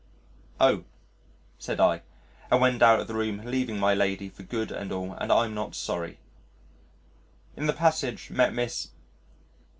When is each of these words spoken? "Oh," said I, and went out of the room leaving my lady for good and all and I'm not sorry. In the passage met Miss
"Oh," 0.59 0.83
said 1.59 1.79
I, 1.79 2.01
and 2.49 2.59
went 2.59 2.81
out 2.81 2.99
of 2.99 3.07
the 3.07 3.13
room 3.13 3.43
leaving 3.45 3.77
my 3.79 3.93
lady 3.93 4.29
for 4.29 4.41
good 4.41 4.71
and 4.71 4.91
all 4.91 5.13
and 5.13 5.31
I'm 5.31 5.53
not 5.53 5.75
sorry. 5.75 6.17
In 7.55 7.67
the 7.67 7.73
passage 7.73 8.31
met 8.31 8.51
Miss 8.51 8.87